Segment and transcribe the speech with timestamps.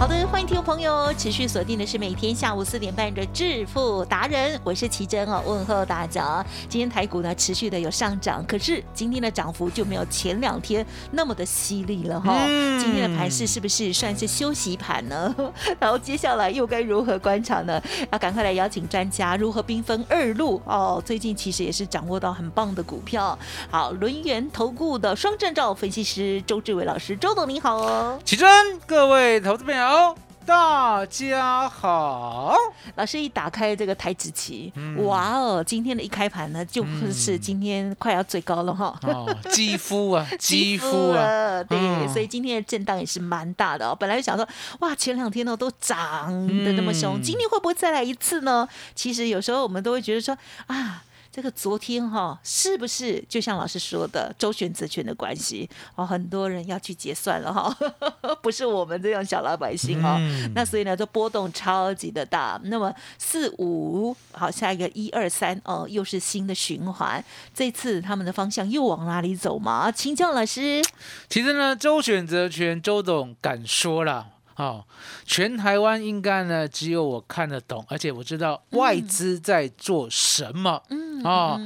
[0.00, 6.42] 好的，欢迎听众朋友持续锁定的是每天下午四点半的致富达人，我是奇珍哦，问候大家。
[6.70, 12.32] 今天台股呢持续的有上涨，可是今天的涨幅就没有前两天那么的犀利了哈、
[12.80, 15.34] 今天的盘势是不是算是休息盘呢？
[15.78, 17.78] 然后接下来又该如何观察呢？
[18.10, 21.02] 要赶快来邀请专家如何兵分二路哦。
[21.04, 23.38] 最近其实也是掌握到很棒的股票。
[23.70, 28.18] 好，轮源投顾的双证照分析师周志伟老师，周董你好哦。
[28.24, 28.48] 奇珍，
[28.86, 29.89] 各位投资朋友，
[30.46, 32.54] 大家好。
[32.94, 38.96] 老师一打开这个台子棋，嗯哇哦，今天的一开盘呢，就是今天快要最高了哈。
[39.02, 43.96] 哦，肌肤啊， 肌肤啊，了，对，嗯所以今天的震荡也是蛮大的哦。
[43.98, 44.46] 本来就想说，
[44.80, 46.28] 哇，前两天呢都涨
[46.64, 48.68] 的那么凶，嗯今天会不会再来一次呢？
[48.94, 50.36] 其实有时候我们都会觉得说，
[50.68, 51.02] 啊。
[51.32, 56.04] 这个昨天哈、是不是就像老师说的周选择权的关系哦？
[56.04, 57.72] 很多人要去结算了哈、
[58.42, 60.16] 不是我们这样小老百姓哦。
[60.18, 62.60] 嗯那所以呢，这波动超级的大。
[62.64, 67.24] 那么四五好，下一个一二三哦，又是新的循环。
[67.54, 69.92] 这次他们的方向又往哪里走吗？
[69.92, 70.82] 请教老师。
[71.28, 74.26] 其实呢，周选择权，周董敢说了。
[74.60, 74.84] 哦，
[75.24, 80.82] 全台湾应该呢只有我看得懂，而且我知道外资在做什么。
[80.90, 81.58] 嗯哦，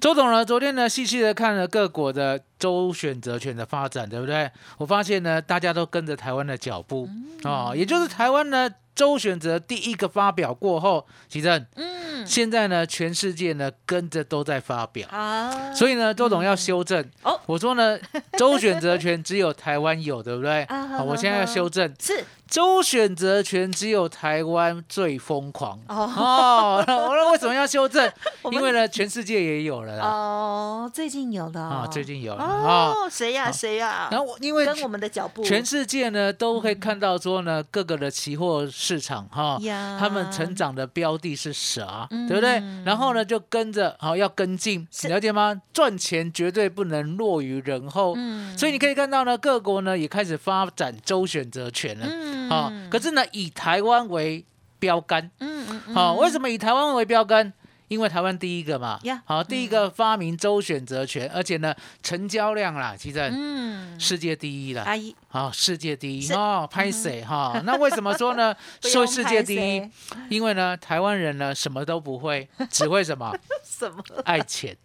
[0.00, 4.48] 周董呢，昨天呢细细的看了各国的周选择权的发展，对不对？
[4.78, 7.08] 我发现呢，大家都跟着台湾的脚步
[7.42, 15.08] 哦，也就是台湾呢周选择第一个发表过后，其实嗯，现在呢全世界呢跟着都在发表。
[15.08, 17.04] 啊，所以呢，周董要修正。
[17.22, 17.96] 哦我说呢，
[18.36, 20.64] 周选择权只有台湾有，对不对？
[20.66, 25.78] 啊好，我现在要修正，是周选择权只有台湾最疯狂。
[25.88, 28.10] 哦哦，我说为什么要修正？
[28.52, 30.00] 因为呢，全世界也有了。
[30.00, 32.92] 哦，最近有的啊，最近有了啊。
[32.92, 34.08] 哦，谁呀好谁呀？
[34.10, 42.62] 然后我因为跟我们的脚步全世界呢都会看到说呢，各个的期货市场哈，呀他们成长的标的是啥，嗯对不对？
[42.84, 45.60] 然后呢就跟着好要跟进，是了解吗？
[45.72, 52.06] 赚钱绝对不能落于人后，嗯所以你可以看到呢，各国呢也开始发展周选择权了，
[52.48, 54.44] 嗯啊，可是呢以台湾为
[54.78, 57.52] 标杆，嗯嗯嗯好，为什么以台湾为标杆？
[57.88, 64.82] 因为台湾第一个嘛呀，好，第一个发明周选择权，而且呢成交量啦，其实嗯，世界第一啦。
[64.82, 67.62] 阿姨好，世界第一哦，拍谁哈？
[67.64, 68.52] 那为什么说呢？
[68.82, 69.88] 说世界第一，
[70.28, 73.32] 因为呢，台湾人呢什么都不会，只会什么？
[73.62, 74.02] 什么？
[74.24, 74.76] 爱钱，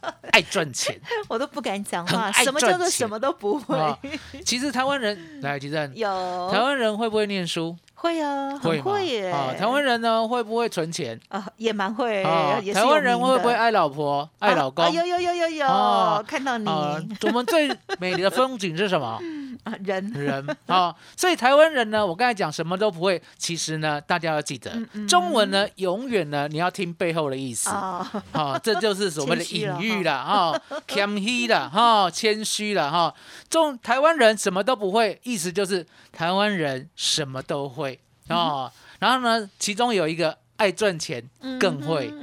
[0.32, 0.98] 爱赚钱。
[1.28, 2.30] 我都不敢讲话。
[2.32, 3.76] 什么叫做什么都不会？
[3.78, 3.96] 啊
[4.44, 7.76] 其实台湾人来，其实有台湾人会不会念书？
[7.94, 9.30] 会啊，很会会耶。
[9.30, 11.18] 啊，台湾人呢会不会存钱？
[11.28, 14.84] 啊也蛮会啊，，台湾人会不会爱老婆、爱老公？
[14.92, 19.18] 有有有有有哦，看到你啊，我们最美丽的风景是什么？
[19.68, 24.72] 啊人 人啊，所以台湾人呢，我刚才讲什么都不会，其实呢，大家要记得，
[25.08, 27.68] 中文呢，永远呢，你要听背后的意思。
[27.70, 33.14] 啊，啊，这就是所谓的隐喻了，哈，谦虚了，哈，谦虚了，哈。
[33.48, 37.98] 中台湾人什么都不会，意思就是台湾人什么都会
[38.28, 38.70] 啊。
[38.98, 41.22] 然后呢，其中有一个爱赚钱
[41.60, 42.12] 更会，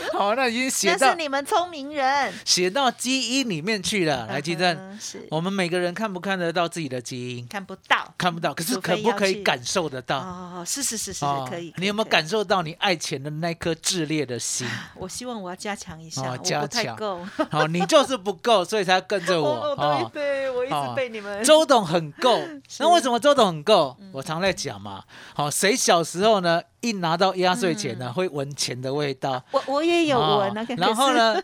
[0.18, 2.32] 好，那已经写到那是你们聪明人。
[2.44, 4.26] 写到基因里面去了。
[4.26, 7.46] 来，金正，嗯是我们每个人看不看得到自己的基因？
[7.46, 10.18] 看不到看不到，可是可不可以感受得到？
[10.18, 11.72] 哦，是是是是哦可以。
[11.76, 12.08] 你有没有？
[12.08, 14.66] 感受到你爱钱的那颗炽烈的心？
[14.96, 17.20] 我希望我要加强一下，哦我加不太强够。
[17.50, 19.76] 好， 你就是不够，所以才跟着我。
[20.12, 22.40] 对对，我一直哦被你们周董很够，
[22.78, 23.96] 那为什么周董很够？
[24.10, 25.04] 我常在讲嘛，
[25.34, 29.42] 好，谁小时候呢，一拿到压岁钱呢，会闻钱的味道。
[29.50, 31.12] 我我也有哦闻啊，可然后？
[31.18, 31.42] 呢，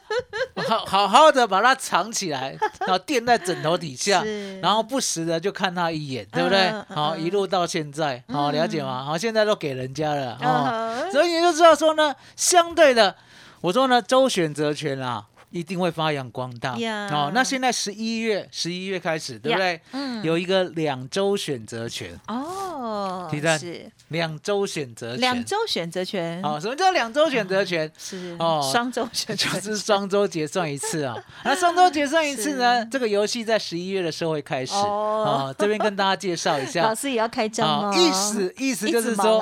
[0.56, 4.22] 好好好的把它藏起来，然后垫在枕头底下，
[4.62, 9.04] 然后不时的就看他一眼，对不对好，嗯一路到现在，好了解吗？
[9.04, 13.16] 好，现在都给人家了，啊所以你就知道说呢，相对的，
[13.60, 15.26] 我说呢，周选择权啊。
[15.54, 16.76] 一定会发扬光大。
[16.78, 19.80] 呀哦，那现在十一月十一月开始，对不对？
[19.92, 25.20] 嗯，有一个两周选择权，哦，提赞是两周选择权。
[25.20, 27.88] 两周选择权，哦，什么叫两周选择权？
[27.96, 31.16] 是哦双周选择就，是双周结算一次啊。
[31.44, 32.84] 那双周结算一次呢？
[32.86, 34.74] 这个游戏在十一月的时候会开始。
[34.74, 34.80] 哦
[35.24, 36.92] 哦，这边跟大家介绍一下 老。
[36.92, 39.40] 师也要开张哦？，意思意思就是说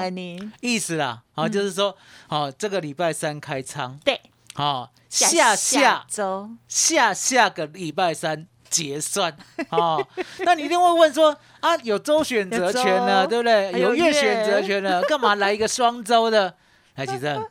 [0.60, 4.20] 意思啦，好，就是说，好，这个礼拜三开仓，对
[4.54, 6.50] 好，下下周。
[6.68, 9.34] 下下个礼拜三结算，
[9.70, 10.06] 哦，
[10.40, 13.28] 那你一定会问说啊，有周选择权了，有周。
[13.30, 13.72] 对不对？
[13.80, 16.54] 有有月月选择权了，干嘛来一个双周的？
[16.96, 17.42] 来， 吉正，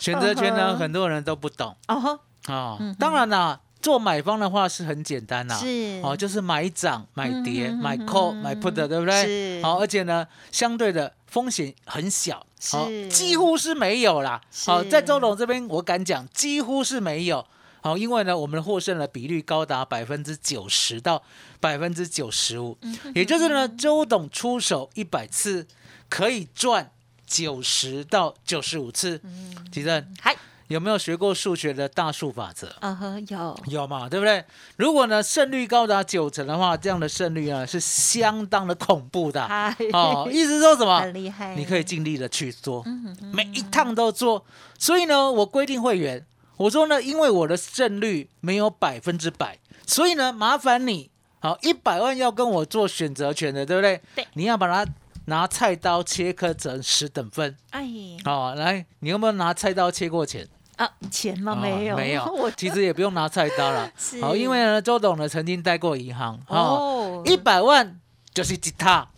[0.00, 1.76] 选择权呢，很多人都不懂。
[1.88, 2.00] 哦。
[2.00, 2.10] 吼，
[2.52, 2.96] 啊嗯哼。
[2.98, 6.00] 当然啦，做买方的话是很简单啦，是。
[6.02, 9.24] 哦，就是买涨、买跌、买嗯 call、买 put 的，对不对？
[9.58, 13.08] 是好，而且呢，相对的风险很小，好是。
[13.08, 14.40] 几乎是没有啦。
[14.66, 17.44] 好，是在周董这边，我敢讲，几乎是没有。
[17.80, 21.20] 好，因为呢，我们的获胜的比率高达百分之九十到
[21.58, 25.66] 百分之九十五，嗯也就是呢，周董出手一百次
[26.08, 26.92] 可以赚
[27.26, 29.20] 九十到九十五次。
[29.24, 29.66] 嗯。
[29.72, 30.14] 吉正。
[30.20, 30.36] 嗨，
[30.72, 32.74] 有没有学过数学的大数法则？
[32.80, 34.42] 嗯哼，有有嘛，对不对？
[34.76, 39.46] 如果呢胜率高达九成的话，这样的胜率啊是相当的恐怖的。
[39.92, 40.98] 哦，意思说什么？
[40.98, 44.46] 很厉害，你可以尽力的去做，嗯哼哼每一趟都做。
[44.78, 46.24] 所以呢，我规定会员，
[46.56, 51.10] 我说呢，因为我的胜率没有百分之百，所以呢，麻烦你，
[51.40, 54.00] 好，一百万要跟我做选择权的，对不对？
[54.14, 54.90] 对你要把它
[55.26, 57.56] 拿菜刀切割成十等份。
[57.70, 57.86] 哎
[58.24, 60.48] 好，来，你有没有拿菜刀切过钱？
[60.82, 61.52] 啊，钱吗？
[61.52, 63.90] 哦没有，没有 我，其实也不用拿菜刀了。
[64.20, 68.00] 好，因为呢，周董呢曾经待过银行，哦，哦，一百万
[68.34, 69.08] 就是一套，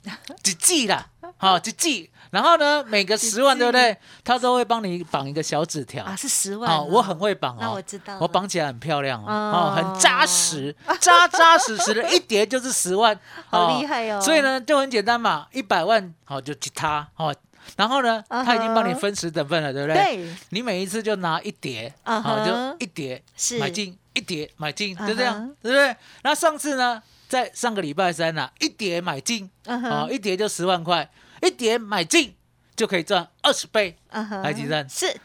[0.44, 1.06] 一季啦，
[1.36, 2.10] 好，一季。
[2.30, 3.96] 然后呢，每个十万，对不对？
[4.24, 6.04] 他都会帮你绑一个小纸条。
[6.04, 13.16] 啊是十万哦，我很会绑那哦，我知道了，我绑起来很漂亮哦，哦哦，很扎实， 扎扎实实的，一叠就是十万，
[13.48, 17.32] 好厉害哦所以呢，就很简单嘛，一百万好就吉他哦，
[17.76, 20.02] 然后呢，他已经帮你分十等份了，对不对？
[20.02, 25.96] 对，你每一次就拿一叠，嗯好就一叠是买进，一叠买进，就这嗯样，对不对？
[26.22, 31.10] 那上次呢，在上个礼拜三呐，一叠买进，嗯哼哦，一叠就十万块，
[31.42, 32.34] 一叠买进
[32.76, 35.16] 就可以赚二十倍，嗯哼来几站是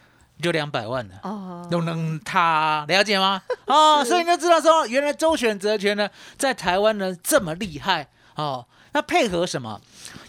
[0.42, 1.16] 就两百万了。
[1.24, 3.42] 哦，都能他了解吗？
[3.66, 8.66] 哦，所以你就知道说，原来周选择权呢，在台湾呢这么厉害哦。
[8.94, 9.80] 那配合什么？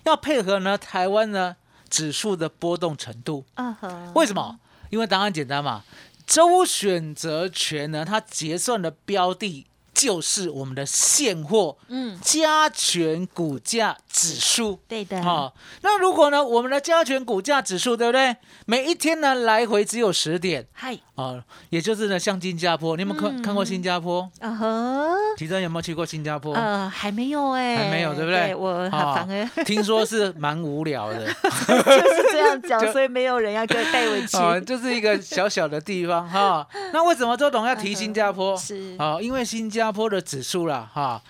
[0.04, 1.56] 要配合呢台湾呢
[1.90, 3.44] 指数的波动程度。
[3.56, 4.58] 嗯哼，为什么？
[4.88, 5.84] 因为答案简单嘛，
[6.26, 9.66] 周选择权呢，它结算的标的
[10.00, 14.80] 就是我们的现货嗯，加权股价指数。
[14.88, 18.34] 对的，好、那如果呢，我们的加权股价指数，对不对？
[18.64, 24.26] 每一天呢来回只有十点，嗨，哦，也就是呢，像新加坡，你有没有看、嗯看过新加坡？
[24.40, 26.54] 啊哼，提真有没有去过新加坡？
[26.54, 34.36] 呃，还没有哎，还没有对不对我哦反而听说是蛮无聊的，就是这样讲， 所以没有人要给我带回去。
[34.38, 36.66] 哦，就是一个小小的地方哈。
[36.92, 38.56] 那为什么周董要提新加坡？
[38.58, 41.22] 是哦，因为新加坡的指数啦，哈，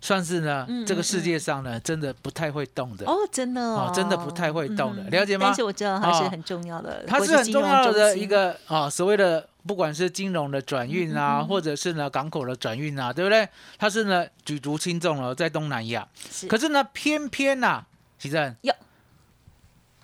[0.00, 3.06] 算是呢，嗯这个世界上呢，真的不太会动的。
[3.06, 13.48] 哦，真的哦哦，真的不太会动的嗯了解吗但是我知道它是哦很重要的，它是很重要的一个啊、所谓的不管是金融的转运嗯啊，或者是呢港口的转运啊，对不对？
[13.78, 16.06] 它是呢举足轻重了，在东南亚。
[16.30, 17.84] 是可是呢，偏偏呐、
[18.18, 18.72] 奇正有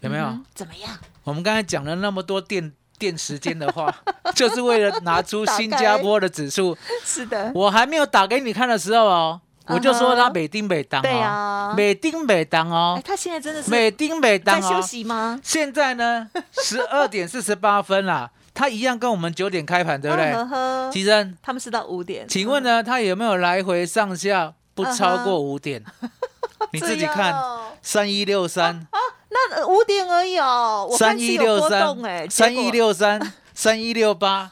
[0.01, 0.27] 有没有？
[0.27, 0.99] 嗯怎么样？
[1.25, 2.73] 我们刚才讲了那么多电
[3.03, 3.93] 电时间的话，
[4.37, 6.77] 就是为了拿出新加坡的指数。
[7.05, 14.81] 是的，我还没有打给你看的时候哦，我就说它嗯哼美丁每当对哦，啊，美丁每当哎，哦，他现在真的是每丁每当在休哦。
[14.83, 15.41] 息吗？
[15.43, 16.31] 现在呢，
[16.63, 20.33] 十二点四十八分啦，它一样跟我们九点开盘，对不对？
[20.93, 25.85] 其实，他们是到五点，请问呢，它有没有来回上下不超过五点？
[26.73, 28.87] 你自己看，哦三一六三，
[29.33, 34.49] 那呃五点而已哦，我看三一六三三一六三，三一六八，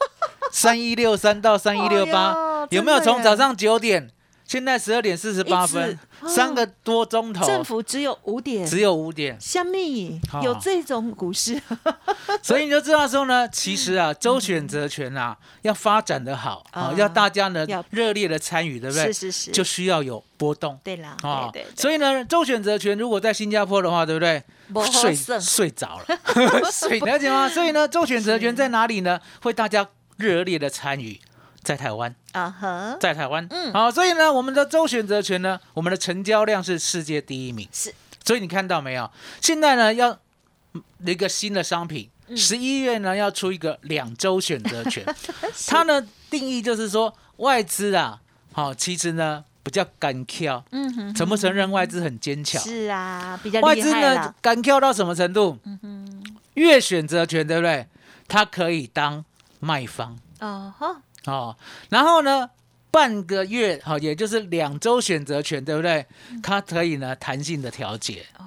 [0.50, 4.10] 三一六三到三一六哎八， 有没有从早上九点，
[4.50, 6.28] 现在十二点四十八分，哦。
[6.28, 11.56] 三个多钟头，政府只有五点，只有五点，虾米哦有这种股市？
[12.42, 17.84] 所以你就知道说呢，其实啊，周选择权啊，要发展的好啊啊，要大家呢要。
[17.90, 19.04] 热烈的参与，对不对？
[19.06, 20.76] 是是是，就需要有波动。
[20.82, 24.42] 对啦，啊对所以呢，周选择权如果在新加坡的话，对不对？
[24.90, 26.04] 睡睡着了，
[26.72, 27.48] 睡了解吗？
[27.48, 29.20] 所以呢，周选择权在哪里呢？
[29.42, 31.20] 会大家热烈的参与，
[31.62, 33.72] 在台湾，啊哈，在台湾，嗯。
[33.72, 39.10] 好，所以呢，我们的周选择权呢，我们的成交量是世界第一名，是，所以你看到没有？
[39.40, 40.18] 现在呢，要
[40.72, 45.04] 嗯一个新的商品，十一月呢要出一个两周选择权，
[45.66, 48.20] 它呢定义就是说外资啊，
[48.52, 52.62] 好、其实呢比较敢跳，嗯哼，承不承认外资很坚强？
[52.62, 54.34] 是啊，比较厉外资呢。
[54.40, 55.58] 敢跳到什么程度？
[55.64, 56.24] 嗯哼。
[56.54, 57.86] 月选择权对不对？
[58.28, 59.24] 它可以当
[59.60, 60.18] 卖方。
[60.40, 61.56] 哦哈，哦，
[61.88, 62.50] 然后呢？
[62.92, 66.04] 半个月，好、也就是两周选择权，对不对？
[66.42, 68.26] 它可以呢弹性的调节。
[68.36, 68.42] 哦，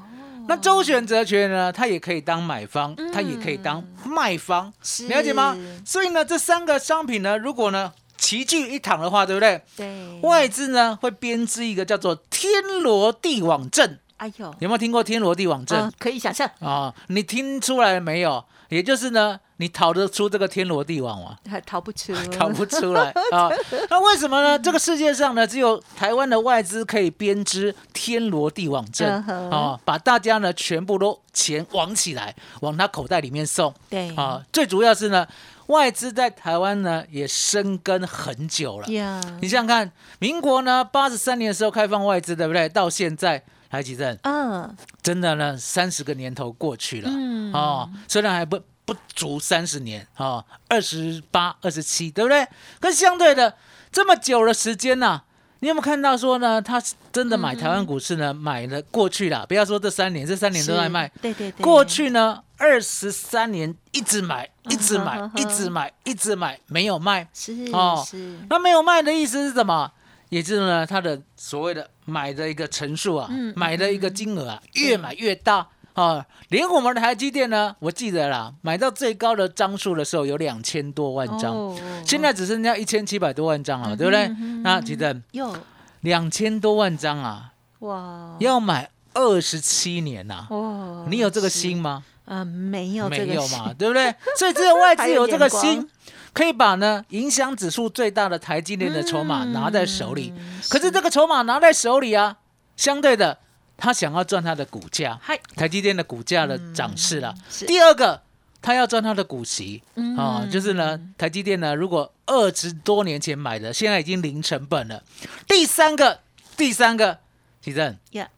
[0.49, 5.57] 那周选择权呢，它也可以当买方，它也可以当卖方，是了解吗？
[5.85, 9.61] 所以呢，这三个商品呢，如果呢齐聚一堂的话，对不对？
[9.77, 12.51] 对，外资呢会编织一个叫做天
[12.81, 18.43] 罗地网阵，哎呦，有没有听过天罗地网阵嗯，可以想象，啊、你听出来了没有？
[18.67, 21.37] 也就是呢，你逃得出这个天罗地网吗？
[21.49, 23.49] 还 逃不出， 逃不出来啊！
[23.89, 24.57] 那为什么呢？
[24.59, 34.43] 这个世界上呢，只有台湾的外资可以编织天罗地网阵嗯啊，把大家呢全部都钱网起来，往他口袋里面送对啊。
[34.51, 35.27] 最主要是呢，
[35.67, 38.87] 外资在台湾呢也生根很久了。
[38.87, 42.67] 呀，你想想看，民国呢八十三年的时候开放外资，对不对？
[42.69, 47.09] 到现在，台积电嗯真的呢三十个年头过去了。
[47.11, 52.47] 嗯，哦，虽然还不不足三十年啊，二十八、二十七，对不对？
[52.79, 53.55] 可是相对的，
[53.91, 55.21] 这么久的时间呐、
[55.59, 56.61] 你有没有看到说呢？
[56.61, 58.33] 他真的买台湾股市呢？
[58.33, 61.07] 买了过去了，不要说这三年，这三年都在卖。
[61.21, 67.29] 对对对，过去呢，二十三年一直买，一直买一直买，一直买，没有卖。
[67.33, 69.91] 是哦是，那没有卖的意思是什么？
[70.29, 76.25] 也就是呢，他的所谓的买的一个层数啊，嗯买的一个金额啊，越买越大啊。
[76.49, 84.25] 连我们的台积电呢，我记得啦，买到最高的张数的时候有两千多万张，哦现在只剩下一千七百多万张了，对不对？
[84.39, 85.55] 嗯那记得有
[86.01, 92.03] 两千多万张啊，哇要买二十七年呐、哇，你有这个心吗？
[92.25, 92.43] 啊？
[92.45, 94.13] 没有这个心没有嘛，对不对？
[94.37, 95.87] 所以只有外资有这个心，
[96.33, 100.33] 可以把呢影响指数最大的台积电的筹码拿在手里。
[100.35, 102.37] 嗯可是这个筹码拿在手里啊，
[102.77, 103.37] 相对的，
[103.77, 107.33] 他想要赚他的股价，嗨，台积电的股价的涨势了。
[107.67, 108.21] 第二个，
[108.61, 115.03] 他要赚他的股息嗯啊、就是呢，台积电呢，如果二十多年前买的，现在已经零成本了。
[115.47, 116.19] 第三个，
[116.55, 117.19] 第三个，
[117.61, 118.29] 奇正呀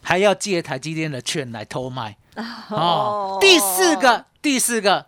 [0.00, 2.16] 还要借台积电的券来偷卖。
[2.36, 5.06] 哦哦，第四个，第四个，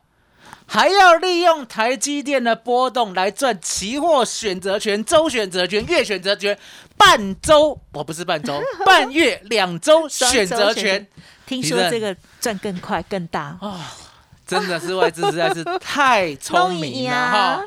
[0.67, 6.59] 还要利用台积电的波动来赚期货选择权、周选择权、月选择权、
[6.97, 11.07] 半周，我 不是半周，半月、两周双选择权，
[11.47, 13.57] 听说这个赚更快更大。
[13.61, 13.79] 哦，
[14.47, 17.65] 真的是外资实在是太聪明了哈！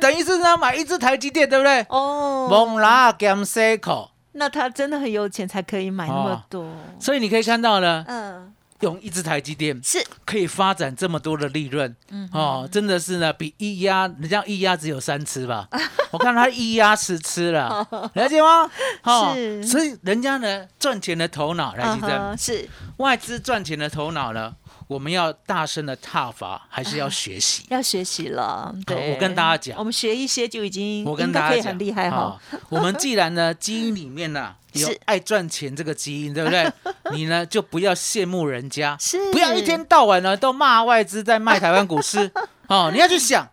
[0.00, 1.84] 等于是呢买一只台积电，对不对？
[1.90, 6.66] 哦，蒙拉 gam c 口，那他真的很有钱才可以买那么多，
[6.98, 15.68] 所以你可以看到呢，嗯，用一只台积电是，可以发展这么多的利润，嗯哦，真的是呢，比一鸭，人家一鸭只有三吃吧，
[16.12, 18.70] 我看他一鸭十吃了，了解吗？
[19.02, 19.34] 哦
[19.66, 22.68] 所以人家呢赚钱的头脑，来记嗯得是。
[22.98, 24.52] 外资赚钱的头脑呢，
[24.88, 27.64] 我们要大声的踏伐，还是要学习？
[27.68, 36.72] 要学习了，对，我跟大家讲我们学一些就已经我跟大家讲，很厉害哈哦，我们既然呢基因里面呢、 有是爱赚钱这个基因，对不对？
[37.12, 42.30] 你呢就不要羡慕人家，是不要一天到晚呢都骂外资在卖台湾股市
[42.68, 42.90] 哦。
[42.90, 43.46] 你要去想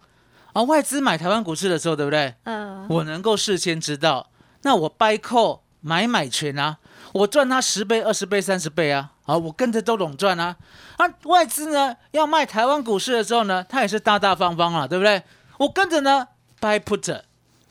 [0.53, 2.33] 啊，外资买台湾股市的时候，对不对？
[2.45, 4.29] 嗯，我能够事先知道，
[4.61, 6.77] 那我 buy call 买买权啊，
[7.11, 10.55] 我赚他十倍、二十倍、三十倍啊，啊，我跟着周董赚啊。
[10.97, 15.21] 啊，外资呢要卖台湾股市的时候呢，他也是大大方方啊，对不对？
[15.57, 16.27] 我跟着呢
[16.59, 17.21] buy put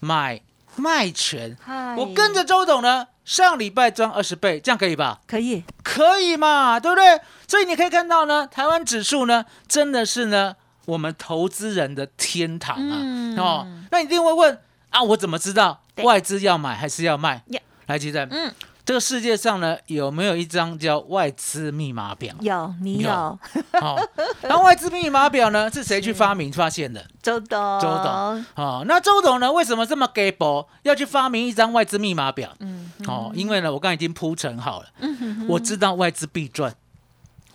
[0.01, 0.41] 买
[0.77, 5.21] 卖权，嗨我跟着周董呢上礼拜赚二十倍，这样可以吧？
[5.27, 7.21] 可以，可以嘛，对不对？
[7.47, 10.57] 所以你可以看到呢，台湾指数呢真的是呢
[10.87, 12.99] 我们投资人的天堂啊。
[13.01, 14.59] 嗯哦，那你一定会问
[14.91, 17.61] 啊，我怎么知道外资要买还是要卖呀？
[17.87, 18.53] 来，记得，嗯，
[18.85, 22.35] 这个世界上呢有没有一张叫外资密码表？
[22.41, 23.39] 有你有有
[23.81, 23.97] 好、
[24.43, 27.03] 然后外资密码表呢是谁去发明发现的？
[27.23, 32.55] 周董，周董，哦，那周董呢为什么这么 g a b l e 要去发明一张外资密码表？
[32.61, 36.75] 嗯，哦，因为呢，我刚才已经铺陈好了嗯哼，我知道外资必赚，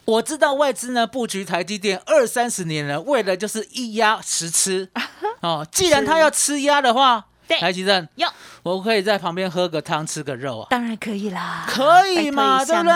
[0.06, 4.90] 我知道外资呢布局台积电二三十年了，为了就是一鸭十吃。
[5.42, 8.28] 哦，既然他要吃鸭的话，对台积电，有，
[8.64, 10.68] 我可以在旁边喝个汤，吃个肉啊。
[10.70, 12.94] 当然可以啦，可以嘛，对不对？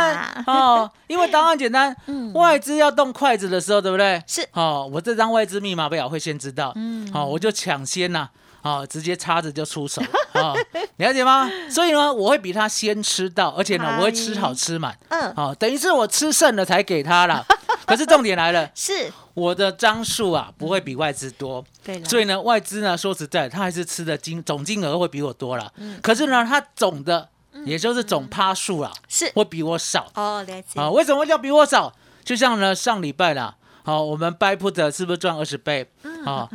[0.48, 2.31] 哦， 因为答案简单，嗯。
[2.33, 4.22] 外资要动筷子的时候，对不对？
[4.27, 4.48] 是。
[4.53, 7.10] 哦，我这张外资密码表会先知道，嗯。
[7.13, 8.27] 哦，我就抢先呐、
[8.62, 10.01] 哦，直接插着就出手，
[10.36, 10.55] 哦，
[10.98, 11.50] 了解吗？
[11.69, 17.43] 所以呢，我会比他先吃到，而且呢，我会吃好吃满，嗯，哦，等于是我吃剩了才给他啦。
[17.86, 25.72] 可是重点来了，是，我的张数啊不会比外资多，对了，所以呢，外资呢说实在，他还是吃的金总金额会比我多了。
[25.77, 27.30] 嗯可是呢，他总的
[27.65, 30.89] 也就是总趴数啊，是会比我少哦，了解啊。
[30.89, 31.94] 为什么叫比我少？
[32.24, 35.89] 就像呢上礼拜啦，好，我们 buy put 是不是赚二十倍？
[36.03, 36.50] 嗯啊，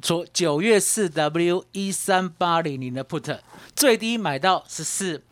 [0.00, 3.38] 从九月四 W 一三八零零的 put
[3.74, 5.22] 最低买到十四，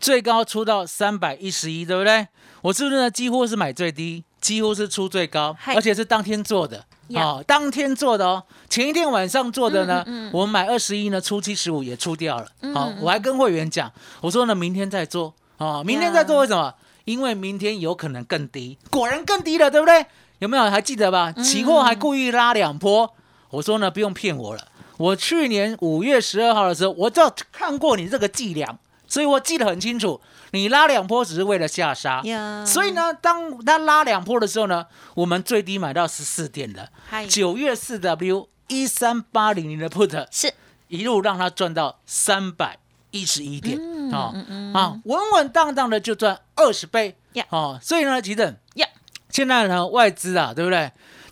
[0.00, 2.26] 最高出到三百一十一，对不对？
[2.62, 3.10] 我是不是呢？
[3.10, 6.84] 几乎是买最低，几乎是出最高，而且是当天做的。
[7.08, 12.46] 呀哦，当天做的哦，前一天晚上做的呢，嗯嗯嗯我们买二十一呢，出七十五也出掉了。
[12.72, 16.72] 好、我还跟会员讲，我说呢，明天再做哦，明天再做，为什么？
[17.06, 20.06] 因为明天有可能更低，果然更低了，对不对？
[20.38, 21.32] 有没有还记得吧？
[21.32, 23.12] 期货还故意拉两波，
[23.50, 24.68] 我说呢，不用骗我了。
[24.96, 28.78] 我去年五月十二号的时候，我就看过你这个伎俩，
[29.10, 30.18] 所以我记得很清楚。
[30.52, 37.26] 你拉两波只是为了下杀，呀，所以呢，当他拉两波的时候呢，我们最低买到十四点的嗨。
[37.26, 40.54] 九月四 W 一三八零零的 put，是。
[40.88, 42.78] 一路让它赚到三百
[43.12, 43.78] 一十一点。
[43.80, 44.32] 嗯啊
[44.74, 47.16] 啊，稳稳当当的就赚二十倍。
[47.34, 47.44] 呀。
[47.50, 47.78] 哦。
[47.80, 48.88] 所以呢，其实呀，
[49.28, 50.90] 现在呢，外资啊，对不对？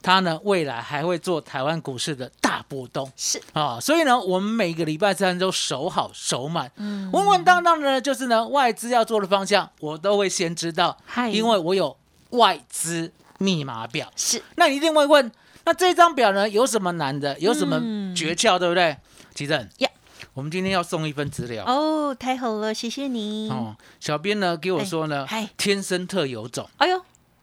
[0.08, 3.12] 它呢，未来还会做台湾股市的大波动。
[3.14, 7.10] 是，啊，所以呢，我们每个礼拜三都守好守满，嗯。
[7.12, 11.28] 稳稳当当的呢，就是呢，外资要做的方向，我都会先知道，嗨。
[11.28, 11.94] 因为我有
[12.30, 14.10] 外资密码表。
[14.16, 14.42] 是。
[14.56, 15.30] 那你一定会问，
[15.66, 17.38] 那这张表呢有什么难的？
[17.38, 18.16] 有什么嗯。
[18.16, 18.96] 诀窍，对不对？
[19.34, 19.68] 奇正。
[19.80, 19.90] 呀，
[20.32, 21.66] 我们今天要送一份资料。
[21.66, 23.50] 哦，太好了，谢谢你。
[23.50, 23.76] 哦。
[24.00, 25.26] 小编呢给我说呢
[25.58, 26.66] 天生特有种。
[26.78, 26.98] 哎呦，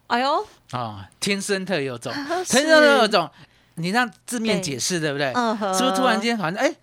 [0.08, 2.14] 哎呦，啊，天生特有种，
[2.48, 3.30] 天生特有种，
[3.76, 5.32] 你让字面解释，对不对？
[5.36, 6.74] 嗯是不是突然间好像哎？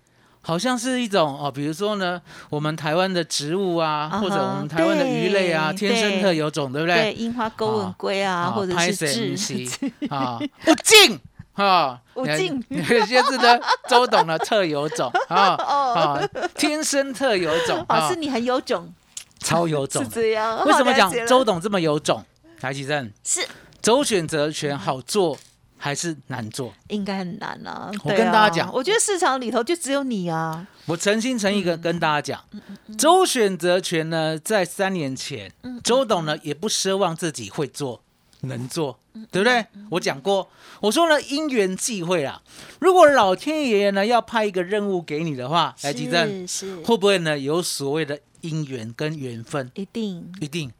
[0.45, 7.13] 好像是一种哦，比如说呢，我们台湾的植物啊，或者我们台湾的鱼类啊，天生特有种，对不对，对？
[7.13, 11.17] 樱花钩吻龟啊，啊或者拍是谁智是啊，不敬
[11.53, 16.19] 啊，不敬有些是呢，周董的特有种啊 哦啊，
[16.55, 18.93] 天生特有种哦，啊是，你很有种，
[19.39, 20.15] 超有种是的。
[20.21, 20.65] 这样。
[20.65, 22.21] 为什么讲周董这么有种？
[22.63, 23.45] 台积电是
[23.81, 25.37] 周选择权好做
[25.77, 26.73] 还是难做？
[26.87, 27.91] 应该很难啊？
[28.05, 30.65] 我跟大家讲我觉得市场里头就只有你啊。
[30.85, 35.51] 我诚心诚意的跟大家讲，嗯周选择权呢，在三年前，
[35.83, 38.01] 周董呢也不奢望自己会做。
[38.45, 39.65] 能做，嗯对不对？
[39.89, 40.49] 我讲过，
[40.79, 42.41] 我说呢，因缘际会啊。
[42.79, 49.69] 如果老天爷呢要派一个任务给你的话，来吉正，是是，会不会呢有所谓的因缘跟缘分？
[49.75, 50.71] 一定一定。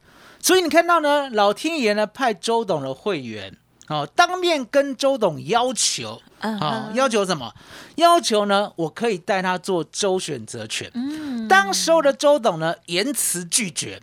[0.44, 3.56] 所以你看到呢，老天爷呢派周董的会员
[3.88, 7.54] 哦，当面跟周董要求嗯啊、哼要求什么？
[7.96, 10.92] 要求呢，我可以带他做周选择权。
[10.94, 14.02] 嗯当时候的周董呢，言辞拒绝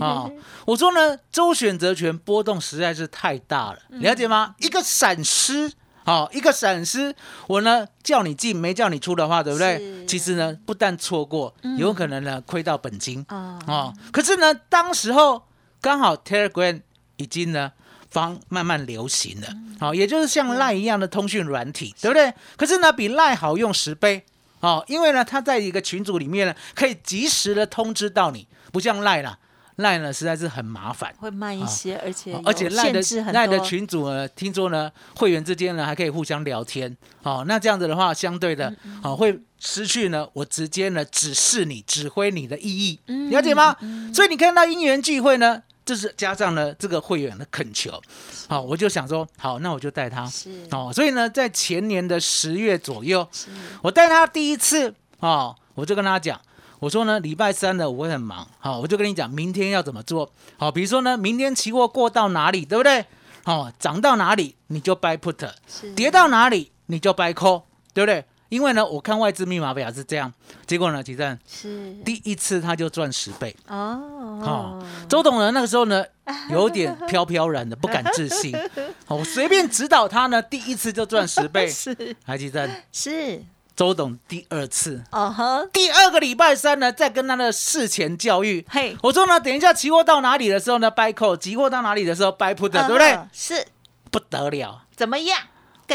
[0.00, 0.30] 啊、
[0.64, 4.54] 我说呢，周选择权波动实在是太大了，了解吗？
[4.60, 5.72] 一个闪失。
[6.04, 7.14] 好、一个闪失，
[7.46, 10.04] 我呢叫你进没叫你出的话，对不对？
[10.04, 13.24] 其实呢，不但错过，有可能呢亏到本金。
[13.28, 15.40] 啊哦，可是呢，当时候
[15.82, 16.80] 刚好 Telegram
[17.16, 17.72] 已经呢
[18.08, 19.48] 方慢慢流行了，
[19.80, 22.32] 好、也就是像 Line 一样的通讯软体，对不对？
[22.56, 24.24] 可是呢，比 Line 好用十倍，
[24.60, 29.38] 哦，因为呢，它在一个群组里面呢，可以及时的通知到你，不像 Line 啦
[29.78, 31.12] ，Line 呢实在是很麻烦。
[31.18, 33.00] 会慢一些，而且哦而且有赖的
[33.32, 43.74] 赖的群主呢，听说呢，会员之间呢还可以互相聊天，哦，那这样子的话，相对嗯的，哦，会失去呢我直接呢指示你、指挥你的意义，嗯了解吗？
[44.12, 48.00] 所以你看到因缘聚会呢，就是加上了这个会员的恳求，
[48.48, 50.50] 好、我就想说，好，那我就带他，是。
[50.70, 53.48] 哦，所以呢，在前年的十月左右，是。
[53.82, 56.40] 我带他第一次哦，我就跟他讲，
[56.78, 63.04] 我说呢，礼拜三呢我会很忙，好、我就跟你讲明天要怎么做，好、比如说呢，明天期货过到哪里，对不对？
[63.44, 65.92] 哦，涨到哪里你就 buy put，是。
[65.94, 68.24] 跌到哪里你就 buy call，对不对？
[68.52, 70.30] 因为呢，我看外资密码表是这样，
[70.66, 73.56] 结果呢，其实是第一次他就赚十倍。
[73.66, 73.98] 哦
[74.44, 76.04] 哦，周董呢那个时候呢
[76.52, 78.54] 有点飘飘然的，不敢置信。
[79.08, 81.66] 哦我随便指导他呢，第一次就赚十倍。
[81.72, 83.42] 是还记得是
[83.74, 88.62] 周董第二次，哦呵，第二个礼拜三呢，再跟他的事前教育。
[88.68, 93.12] 嘿，我说呢，等一下期货到哪里的时候呢，buy call；期货到哪里的时候，buy put，对不对？
[93.12, 93.66] 嗯是
[94.10, 95.38] 不得了，怎么样？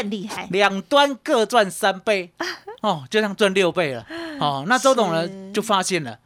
[0.00, 2.32] 更厉害，两端各赚三倍，
[2.82, 4.06] 哦，就这样赚六倍了。
[4.38, 6.18] 哦，那周董呢就发现了，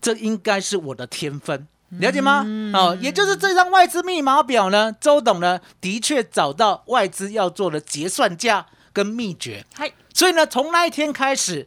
[0.00, 1.66] 这应该是我的天分。
[1.98, 2.44] 了解吗？
[2.46, 11.66] 嗯哦，也就是这张外资密码表呢，周董呢的确找到外资要做的结算价跟秘诀，嗨，所以呢，从那一天开始，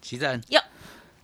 [0.00, 0.60] 奇正哟。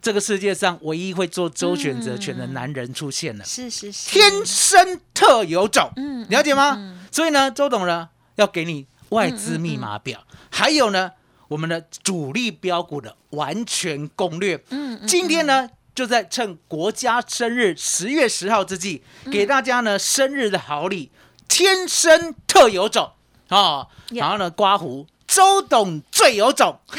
[0.00, 6.74] 这个世界上唯一会做周选择权的男人出现了，是是是，天生特有种，嗯了解吗？
[6.78, 7.00] 嗯。
[7.10, 11.12] 所以呢，周董呢要给你外资密码表，还有呢
[11.48, 14.56] 我们的主力标股的完全攻略。
[14.70, 21.10] 嗯嗯今天呢，就在趁国家生日十月十号之际，嗯给大家呢生日的好礼，
[21.48, 23.12] 天生特有种
[23.48, 25.06] 哦，然后呢刮胡。
[25.38, 26.76] 周董最有种，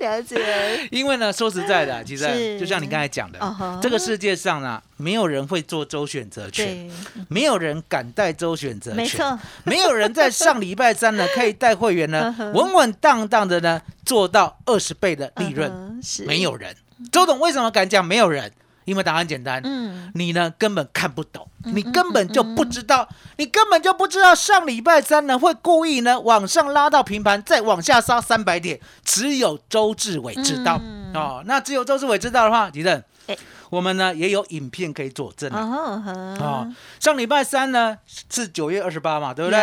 [0.00, 3.38] 了解，因为呢，说实在的，其实就像你刚才讲的
[3.80, 6.90] 这个世界上呢，没有人会做周选择权，
[7.28, 16.74] 没有人敢带周选择权，没错，没有人在上礼拜三呢可以带会员呢稳稳当当的呢做到二十倍的利润，没有人。
[17.12, 18.50] 周董为什么敢讲没有人？
[18.84, 31.12] 因为答案简单，嗯，你呢根本看不懂，你根本就不知道，你根本就不知道上礼拜三呢会故意呢往上拉到平盘，再往下杀三百点，只有周志伟知道、嗯。
[31.14, 31.42] 哦。
[31.46, 33.36] 那只有周志伟知道的话，吉正，哎
[33.70, 35.60] 我们呢也有影片可以佐证啊。
[35.62, 39.60] 哦哦，，上礼拜三呢是九月二十八嘛，对不对？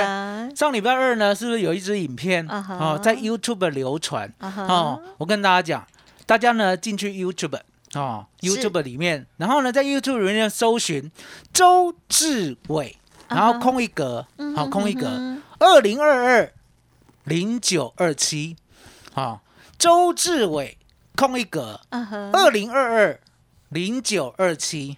[0.55, 2.47] 上礼拜二呢，是不是有一支影片？
[2.49, 4.33] 啊哦，在 YouTube 流传。
[4.39, 4.99] 哦？
[5.19, 5.87] 我跟大家讲，
[6.25, 7.59] 大家呢进去 YouTube
[7.93, 11.11] 哦，YouTube 里面，然后呢在 YouTube 里面搜寻
[11.51, 12.97] 周志伟，
[13.27, 16.53] 然后空一格，好，空一格嗯，二零二二
[17.23, 18.55] 零九二七，
[19.13, 19.41] 好，
[19.77, 20.77] 周志伟
[21.15, 21.81] 空一格，
[22.33, 23.19] 二零二二
[23.69, 24.97] 零九二七。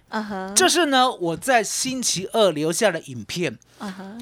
[0.54, 3.58] 这是呢，我在星期二留下的影片。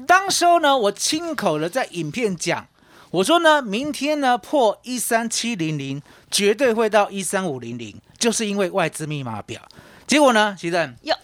[0.07, 2.67] 当时候呢，我亲口的在影片讲，
[3.11, 9.61] 我说呢，明天呢破一三七零零，绝对会到一三五零零，就是因为外资密码表。
[10.07, 11.15] 结果呢，徐正哟，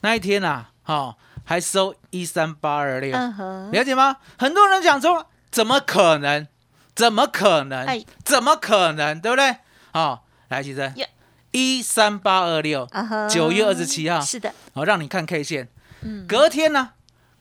[0.00, 4.16] 那一天啊，哦，还收一三八二六，了解吗？
[4.38, 6.46] 很多人讲说，怎么可能？
[6.94, 7.86] 怎么可能？
[7.86, 9.20] 哎怎么可能？
[9.20, 9.56] 对不对？
[9.92, 11.06] 哦，来，徐正呀，
[11.50, 12.88] 一三八二六
[13.30, 15.68] 九月二十七号，是的，好，让你看 K 线。
[16.00, 16.92] 嗯，隔天呢，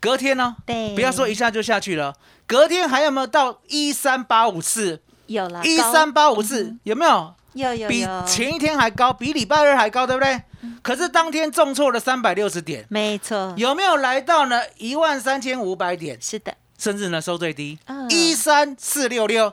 [0.07, 2.15] 隔天呢，对，不要说一下就下去了，
[2.45, 5.01] 隔天还有没有到一三八五四？
[5.25, 7.33] 有了，一高三八五四有没有？
[7.51, 10.41] 有有比，前一天还高，比礼拜二还高，对不对？
[10.81, 14.61] 可是当天重挫了三百六十点，没错，有没有来到呢？
[14.77, 16.17] 一万三千五百点？
[16.21, 17.77] 是的，甚至呢收最低。
[17.87, 18.09] 嗯。
[18.09, 19.51] 一三四六六。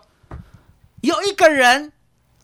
[1.00, 1.90] 有一个人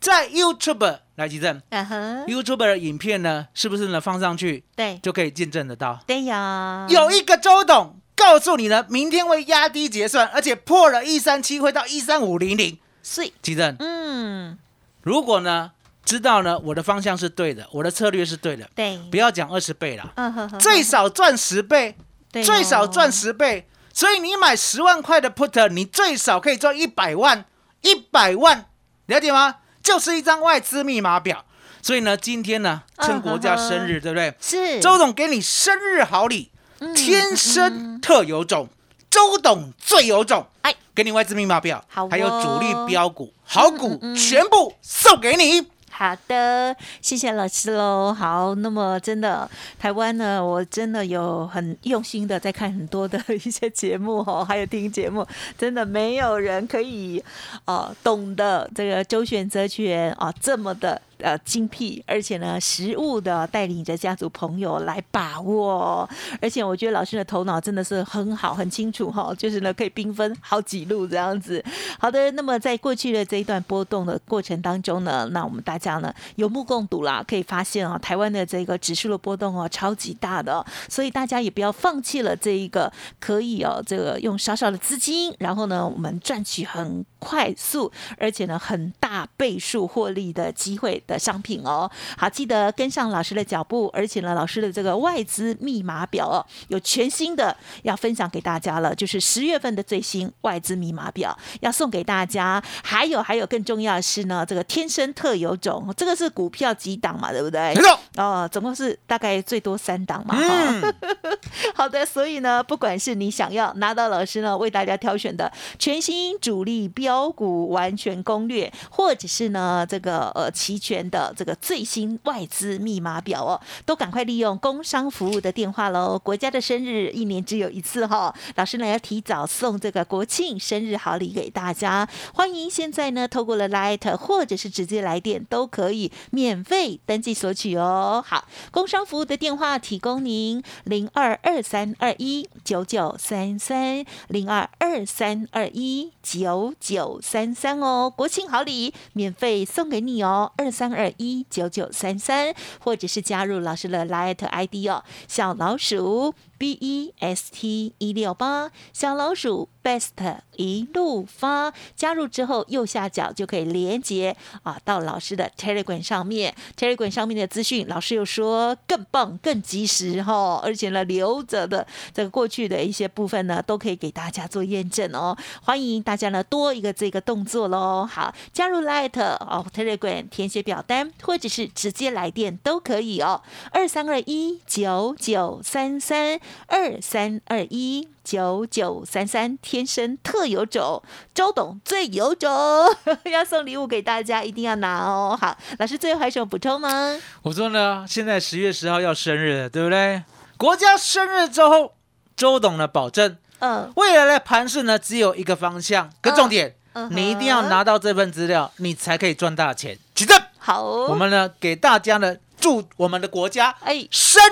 [0.01, 1.63] 在 YouTube 来举证。
[1.71, 4.99] 啊哈，，YouTube 的影片呢，是不是呢放上去对。
[5.01, 6.01] 就可以见证得到？
[6.09, 12.79] 对呀，有一个周董告诉你呢，明天会压低结算，而且破了一三七会到一三五零零。
[13.03, 14.59] 是，吉正，嗯，
[15.03, 15.73] 如果呢
[16.05, 20.13] 知道呢我的方向是对的，我的策略是对的，对，不要讲二十倍了，
[20.61, 21.97] 最少赚十倍，
[22.31, 23.67] 对最少哦赚十倍。
[23.93, 27.47] 所以你买十万块的 put，你最少可以赚一百万，
[27.81, 28.67] 一百万，
[29.07, 29.57] 了解吗？
[29.83, 31.45] 就是一张外资密码表。
[31.83, 34.35] 所以呢，今天呢，趁国家生日，对不对？
[34.39, 36.50] 是周总给你生日好礼，嗯
[36.95, 38.69] 天生特有种，
[39.11, 40.47] 周董最有种。
[40.63, 45.67] 哎，给你外资密码表，好哦还有主力标股、好股，全部送给你。
[45.91, 48.15] 好的，谢谢老师喽。
[48.15, 55.27] 好，那么真的台湾呢，我真的有很用心的在看很多的一些节目哦， 还有听节目，
[55.59, 57.23] 真的没有人可以
[57.67, 61.03] 呃懂得这个周选择权啊这么的。
[61.23, 66.09] 呃，精辟，而且呢，实物的带领着家族朋友来把握，
[66.41, 71.63] 而且我觉得老师的头脑真的是很好，很清楚哈、就是呢可以兵分好几路这样子。
[71.99, 91.89] 好的，那么在过去的这一段波动的过程当中呢，那我们大家呢有目共睹啦，可以发现啊，台湾的这个指数的波动哦超级大的、所以大家也不要放弃了这一个可以哦，这个用少少的资金，然后呢我们赚取很快速，而且呢很大倍数获利的机会的商品哦。
[92.17, 102.63] 好，记得跟上老师的脚步，而且呢老师的这个外资密码表哦，有全新的要分享给大家了，就是十月份的最新外资密码表要送给大家。
[102.83, 107.83] 还有还有更重要的是呢，这个天生特有种，这个是股票几档嘛，对不对没？
[107.83, 110.95] 错，哦，总共是大概最多三档嘛，哈、嗯，
[111.77, 126.19] 好的，所以呢，不管是你想要拿到老师呢为大家挑选的全新主力标股完全攻略，或者是呢这个呃齐全的这个最新外资密码表哦，都赶快利用工商服务的电话喽。
[126.23, 138.23] 国家的生日一年只有一次哈、老师呢要提早送这个国庆生日好礼给大家，欢迎现在呢透过了 Light 或者是直接来电都可以免费登记索取哦。
[138.27, 160.11] 好，工商服务的电话提供您零二二三二一九九三三零二二三二一九九九三三哦，国庆好礼免费送给你哦，二三二一九九三三，或者是加入老师的 Light ID 哦，小老鼠 B E S T 一六八，小老鼠 Best
[160.57, 161.73] 一路发。
[161.97, 175.35] 加入之后，右下角就可以连接啊到老师的 Telegram 上面，Telegram 上面的资讯，老师又说更棒、更及时哈，而且呢留着的这个过去的一些部分呢，都可以给大家做验证哦。
[175.63, 178.05] 欢迎大家呢多一个这个动作喽。
[178.05, 183.41] 好，加入 Light 哦 Telegram 填写表单，或者是直接来电都可以哦。
[183.71, 191.03] 二三二一九九三三二三二一九九三三，天生特有种，
[191.35, 192.51] 周董最有种，
[193.31, 195.37] 要送礼物给大家，一定要拿哦。
[195.41, 197.19] 好，老师最后还有什么补充吗？
[197.43, 200.23] 我说呢，现在十月十号要生日了，对不对？
[200.57, 201.95] 国家生日之后，
[202.37, 209.99] 周董呢保证，嗯，未来的盘势呢只有一个方向，跟重点，嗯你一定要拿到这份资料，你才可以赚大钱。
[210.15, 214.43] 举证，好，我们呢给大家呢祝我们的国家哎生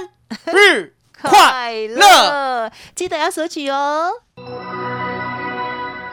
[0.47, 1.99] 日 快乐。
[1.99, 4.11] 乐，记得要索取哦。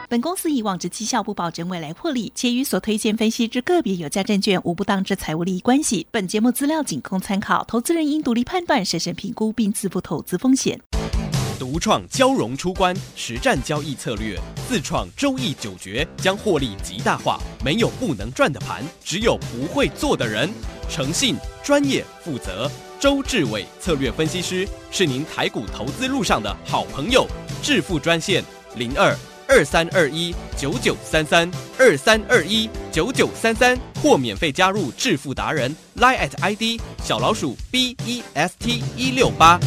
[0.08, 6.06] 本公司以往之绩效不保证未来获利，且与所推荐分析之个别有价证券无不当之财务利益关系。
[6.12, 10.80] 本节目资料仅供参考，投资人应独立判断、审慎评估并自负投资风险。
[11.58, 14.38] 独创交融出关实战交易策略，
[14.68, 17.40] 自创周易九诀，将获利极大化。
[17.64, 20.48] 没有不能赚的盘，只有不会做的人。
[20.88, 22.70] 诚信、专业、负责。
[22.98, 27.26] 周志伟策略分析师是您台股投资路上的好朋友。
[27.62, 28.42] 致富专线
[28.76, 29.14] 零二
[29.48, 39.58] 二三二一九九三三二三二一九九三三，或免费加入致富达人 Line at ID 小老鼠 B E S T 一六八。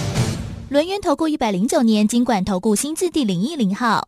[0.70, 4.08] 轮源投顾一百零九年金管投顾新字第零一零号。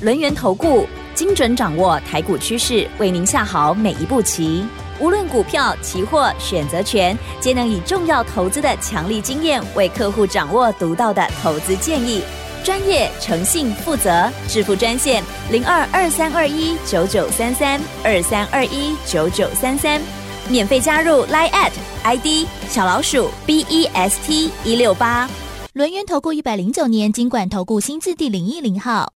[0.00, 4.64] 轮源投顾精准掌握台股趋势，为您下好每一步棋。
[5.00, 12.22] 无论股票、期货、选择权，皆能以重要投资的强力经验，为客户掌握独到的投资建议。
[12.62, 20.00] 专业、诚信、负责，致富专线零二二三二一九九三三二三二一九九三三，
[20.48, 25.28] 免费加入 Line at ID 小老鼠 B E S T 一六八。
[25.74, 29.12] 轮源投顾一百零九年金管投顾新字第零一零号。